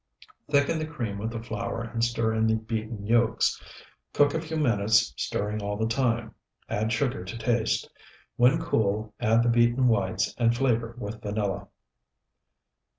Thicken 0.49 0.79
the 0.79 0.87
cream 0.87 1.19
with 1.19 1.29
the 1.29 1.43
flour 1.43 1.83
and 1.83 2.03
stir 2.03 2.33
in 2.33 2.47
the 2.47 2.55
beaten 2.55 3.05
yolks. 3.05 3.61
Cook 4.13 4.33
a 4.33 4.41
few 4.41 4.57
minutes, 4.57 5.13
stirring 5.15 5.61
all 5.61 5.77
the 5.77 5.85
time. 5.85 6.33
Add 6.67 6.91
sugar 6.91 7.23
to 7.23 7.37
taste. 7.37 7.87
When 8.35 8.59
cool, 8.59 9.13
add 9.19 9.43
the 9.43 9.49
beaten 9.49 9.87
whites, 9.87 10.33
and 10.39 10.57
flavor 10.57 10.95
with 10.97 11.21
vanilla. 11.21 11.67